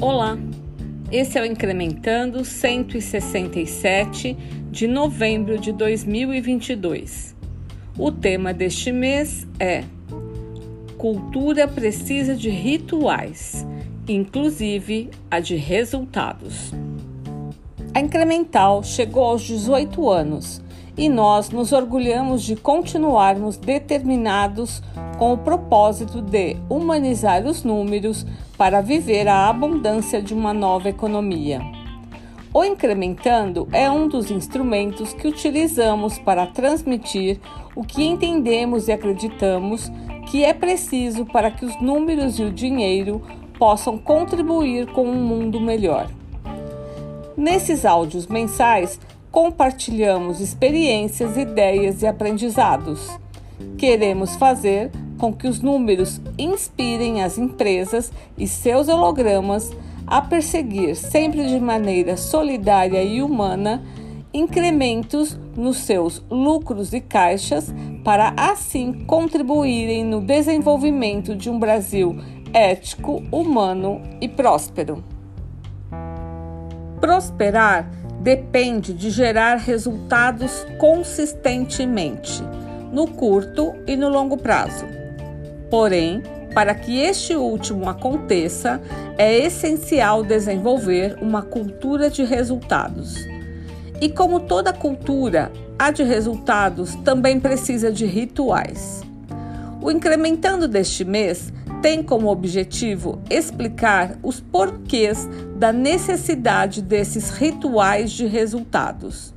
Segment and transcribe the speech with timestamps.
[0.00, 0.36] Olá,
[1.10, 4.36] esse é o Incrementando 167
[4.70, 7.34] de novembro de 2022.
[7.96, 9.84] O tema deste mês é
[10.98, 13.64] Cultura precisa de rituais,
[14.08, 16.72] inclusive a de resultados.
[17.94, 20.63] A Incremental chegou aos 18 anos
[20.96, 24.82] e nós nos orgulhamos de continuarmos determinados
[25.18, 28.26] com o propósito de humanizar os números
[28.56, 31.60] para viver a abundância de uma nova economia.
[32.52, 37.40] O Incrementando é um dos instrumentos que utilizamos para transmitir
[37.74, 39.90] o que entendemos e acreditamos
[40.30, 43.20] que é preciso para que os números e o dinheiro
[43.58, 46.08] possam contribuir com um mundo melhor.
[47.36, 49.00] Nesses áudios mensais,
[49.34, 53.10] compartilhamos experiências, ideias e aprendizados.
[53.76, 59.72] Queremos fazer com que os números inspirem as empresas e seus hologramas
[60.06, 63.82] a perseguir sempre de maneira solidária e humana
[64.32, 72.16] incrementos nos seus lucros e caixas para assim contribuírem no desenvolvimento de um Brasil
[72.52, 75.02] ético, humano e próspero.
[77.00, 82.42] Prosperar depende de gerar resultados consistentemente,
[82.90, 84.86] no curto e no longo prazo.
[85.70, 86.22] Porém,
[86.54, 88.80] para que este último aconteça,
[89.18, 93.14] é essencial desenvolver uma cultura de resultados.
[94.00, 99.02] E como toda cultura, a de resultados também precisa de rituais.
[99.82, 101.52] O Incrementando deste mês
[101.84, 109.34] tem como objetivo explicar os porquês da necessidade desses rituais de resultados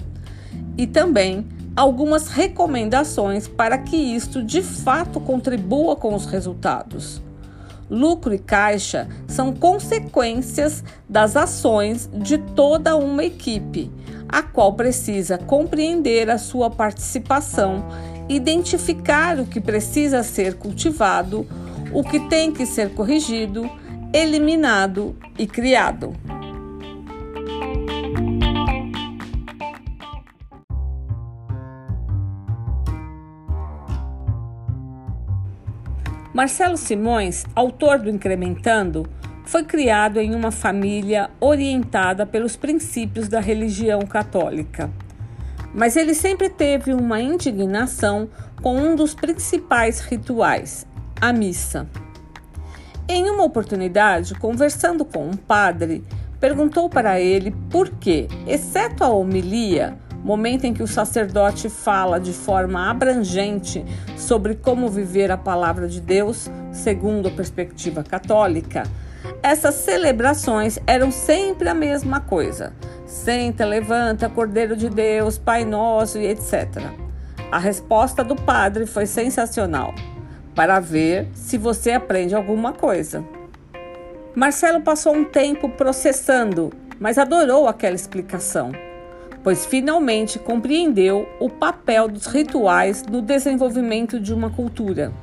[0.78, 7.22] e também algumas recomendações para que isto de fato contribua com os resultados.
[7.90, 13.92] Lucro e caixa são consequências das ações de toda uma equipe,
[14.30, 17.84] a qual precisa compreender a sua participação,
[18.30, 21.46] identificar o que precisa ser cultivado
[21.92, 23.70] o que tem que ser corrigido,
[24.14, 26.14] eliminado e criado.
[36.34, 39.09] Marcelo Simões, autor do Incrementando,
[39.44, 44.92] foi criado em uma família orientada pelos princípios da religião católica.
[45.74, 48.30] Mas ele sempre teve uma indignação
[48.62, 50.86] com um dos principais rituais,
[51.19, 51.88] a missa.
[53.09, 56.03] Em uma oportunidade, conversando com um padre,
[56.39, 62.33] perguntou para ele por que, exceto a homilia, momento em que o sacerdote fala de
[62.33, 63.85] forma abrangente
[64.17, 68.83] sobre como viver a palavra de Deus, segundo a perspectiva católica,
[69.41, 72.73] essas celebrações eram sempre a mesma coisa.
[73.06, 76.83] Senta, levanta, Cordeiro de Deus, Pai Nosso e etc.
[77.50, 79.94] A resposta do padre foi sensacional
[80.57, 83.23] para ver se você aprende alguma coisa.
[84.34, 88.72] Marcelo passou um tempo processando, mas adorou aquela explicação,
[89.44, 95.13] pois finalmente compreendeu o papel dos rituais no desenvolvimento de uma cultura.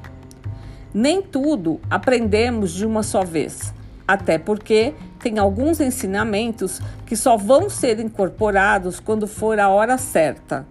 [0.95, 3.75] Nem tudo aprendemos de uma só vez,
[4.07, 10.65] até porque tem alguns ensinamentos que só vão ser incorporados quando for a hora certa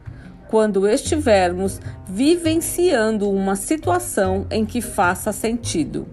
[0.53, 6.05] quando estivermos vivenciando uma situação em que faça sentido.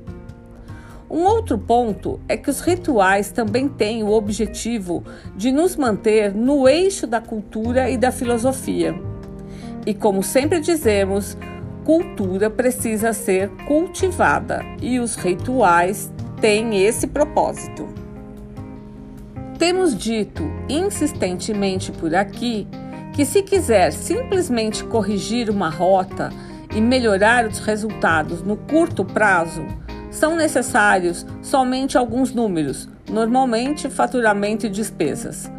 [1.10, 5.04] Um outro ponto é que os rituais também têm o objetivo
[5.36, 8.98] de nos manter no eixo da cultura e da filosofia.
[9.84, 11.36] E como sempre dizemos,
[11.84, 17.86] cultura precisa ser cultivada e os rituais têm esse propósito.
[19.58, 22.66] Temos dito insistentemente por aqui
[23.20, 26.30] que, se quiser simplesmente corrigir uma rota
[26.74, 29.62] e melhorar os resultados no curto prazo,
[30.10, 35.52] são necessários somente alguns números, normalmente faturamento e despesas,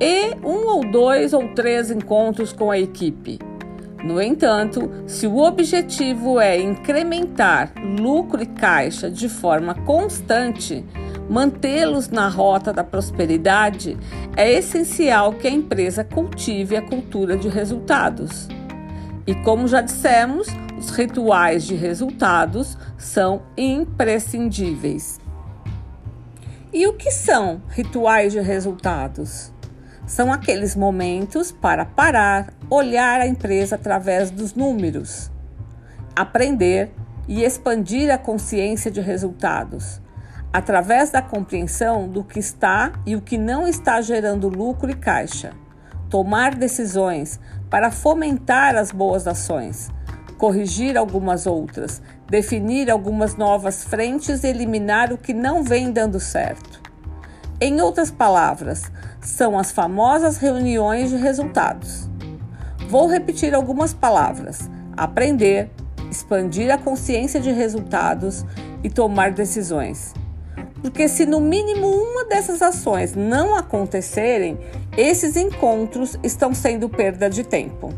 [0.00, 3.40] e um ou dois ou três encontros com a equipe.
[4.04, 10.84] No entanto, se o objetivo é incrementar lucro e caixa de forma constante,
[11.28, 13.96] mantê-los na rota da prosperidade,
[14.36, 18.48] é essencial que a empresa cultive a cultura de resultados.
[19.26, 20.48] E como já dissemos,
[20.78, 25.20] os rituais de resultados são imprescindíveis.
[26.72, 29.52] E o que são rituais de resultados?
[30.06, 35.30] São aqueles momentos para parar, olhar a empresa através dos números,
[36.16, 36.90] aprender
[37.26, 40.00] e expandir a consciência de resultados
[40.52, 45.52] através da compreensão do que está e o que não está gerando lucro e caixa.
[46.08, 49.90] Tomar decisões para fomentar as boas ações,
[50.38, 56.80] corrigir algumas outras, definir algumas novas frentes e eliminar o que não vem dando certo.
[57.60, 58.84] Em outras palavras,
[59.20, 62.08] são as famosas reuniões de resultados.
[62.88, 65.70] Vou repetir algumas palavras: aprender,
[66.10, 68.46] expandir a consciência de resultados
[68.82, 70.14] e tomar decisões.
[70.82, 74.58] Porque se no mínimo uma dessas ações não acontecerem,
[74.96, 77.92] esses encontros estão sendo perda de tempo.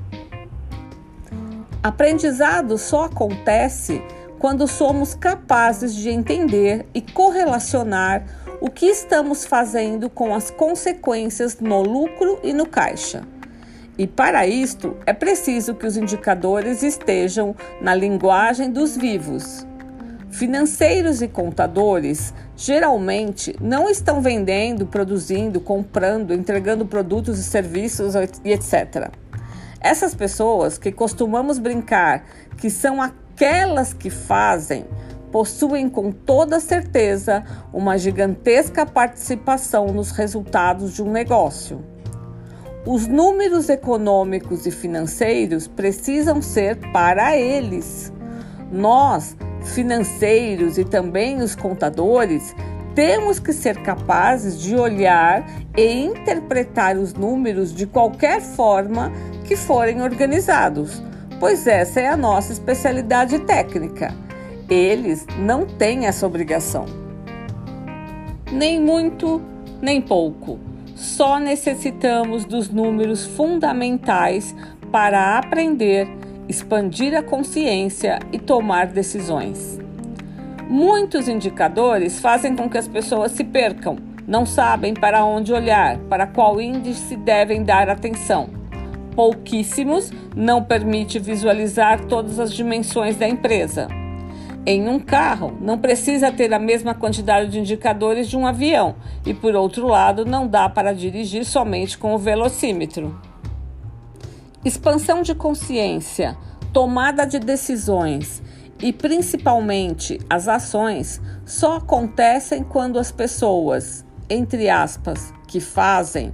[1.83, 4.03] Aprendizado só acontece
[4.39, 8.25] quando somos capazes de entender e correlacionar
[8.61, 13.23] o que estamos fazendo com as consequências no lucro e no caixa.
[13.97, 19.67] E para isto é preciso que os indicadores estejam na linguagem dos vivos.
[20.31, 29.11] Financeiros e contadores geralmente não estão vendendo, produzindo, comprando, entregando produtos e serviços e etc.
[29.81, 32.25] Essas pessoas que costumamos brincar
[32.57, 34.85] que são aquelas que fazem,
[35.33, 37.43] possuem com toda certeza
[37.73, 41.85] uma gigantesca participação nos resultados de um negócio.
[42.87, 48.13] Os números econômicos e financeiros precisam ser para eles.
[48.71, 52.55] Nós financeiros e também os contadores,
[52.95, 55.47] temos que ser capazes de olhar
[55.77, 59.13] e interpretar os números de qualquer forma
[59.45, 61.03] que forem organizados,
[61.39, 64.15] pois essa é a nossa especialidade técnica.
[64.69, 66.87] Eles não têm essa obrigação.
[68.53, 69.41] Nem muito,
[69.81, 70.59] nem pouco.
[70.95, 74.55] Só necessitamos dos números fundamentais
[74.93, 76.09] para aprender
[76.49, 79.79] expandir a consciência e tomar decisões.
[80.69, 83.97] Muitos indicadores fazem com que as pessoas se percam,
[84.27, 88.49] não sabem para onde olhar, para qual índice devem dar atenção.
[89.17, 93.89] Pouquíssimos não permite visualizar todas as dimensões da empresa.
[94.65, 98.95] Em um carro, não precisa ter a mesma quantidade de indicadores de um avião,
[99.27, 103.30] e por outro lado, não dá para dirigir somente com o velocímetro.
[104.63, 106.37] Expansão de consciência,
[106.71, 108.43] tomada de decisões
[108.79, 116.31] e principalmente as ações só acontecem quando as pessoas, entre aspas, que fazem,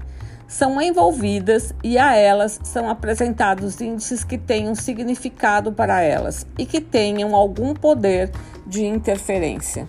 [0.49, 6.81] são envolvidas e a elas são apresentados índices que tenham significado para elas e que
[6.81, 8.33] tenham algum poder
[8.67, 9.89] de interferência.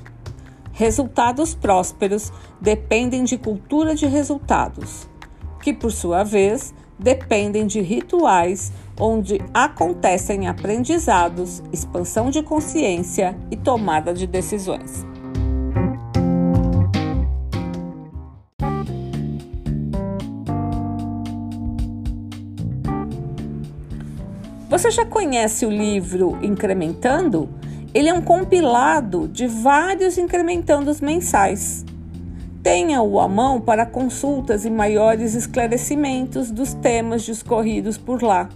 [0.72, 2.32] Resultados prósperos
[2.62, 5.08] dependem de cultura de resultados,
[5.60, 14.14] que por sua vez dependem de rituais onde acontecem aprendizados, expansão de consciência e tomada
[14.14, 15.06] de decisões.
[24.70, 27.50] Você já conhece o livro Incrementando?
[27.94, 31.87] Ele é um compilado de vários incrementandos mensais.
[32.68, 38.50] Tenha-o à mão para consultas e maiores esclarecimentos dos temas discorridos por lá.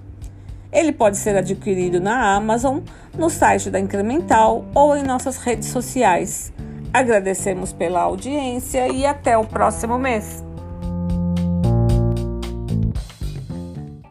[0.69, 2.79] Ele pode ser adquirido na Amazon,
[3.17, 6.51] no site da Incremental ou em nossas redes sociais.
[6.91, 10.43] Agradecemos pela audiência e até o próximo mês.